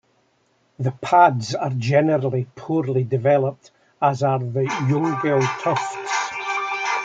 The 0.79 0.93
pads 0.93 1.53
are 1.53 1.69
generally 1.69 2.47
poorly 2.55 3.03
developed, 3.03 3.69
as 4.01 4.23
are 4.23 4.39
the 4.39 4.63
ungual 4.65 5.45
tufts. 5.61 6.37